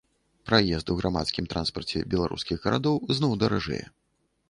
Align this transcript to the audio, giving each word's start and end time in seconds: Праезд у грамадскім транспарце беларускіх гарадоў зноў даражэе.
Праезд 0.51 0.87
у 0.93 0.95
грамадскім 1.01 1.49
транспарце 1.53 2.03
беларускіх 2.17 2.57
гарадоў 2.67 2.97
зноў 3.19 3.41
даражэе. 3.45 3.83